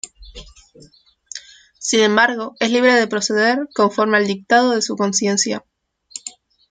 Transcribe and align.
Sin 1.77 1.99
embargo 1.99 2.55
es 2.59 2.71
libre 2.71 2.93
de 2.93 3.05
proceder 3.05 3.69
conforme 3.75 4.17
al 4.17 4.25
dictado 4.25 4.71
de 4.71 4.81
su 4.81 4.95
conciencia. 4.97 5.63